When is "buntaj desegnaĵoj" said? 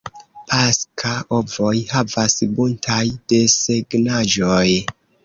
2.55-4.65